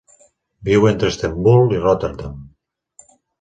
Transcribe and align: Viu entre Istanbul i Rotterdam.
Viu 0.69 0.87
entre 0.91 1.11
Istanbul 1.13 1.75
i 1.77 1.83
Rotterdam. 1.85 2.41